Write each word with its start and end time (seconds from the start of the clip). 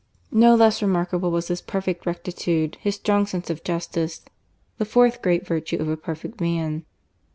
No 0.31 0.55
less 0.55 0.81
remarkable 0.81 1.29
was 1.29 1.49
his 1.49 1.61
perfect 1.61 2.07
rectitude, 2.07 2.75
his 2.81 2.95
strong 2.95 3.27
sense 3.27 3.51
of 3.51 3.63
justice^ 3.63 4.21
the 4.79 4.83
fourth 4.85 5.21
great 5.21 5.45
virtue 5.45 5.77
of 5.79 5.89
a 5.89 5.95
perfect 5.95 6.41
man. 6.41 6.85